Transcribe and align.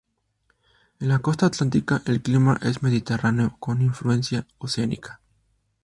En 0.99 1.09
la 1.09 1.19
costa 1.19 1.45
atlántica, 1.45 2.01
el 2.07 2.23
clima 2.23 2.57
es 2.63 2.81
mediterráneo 2.81 3.55
con 3.59 3.83
influencia 3.83 4.47
oceánica. 4.57 5.21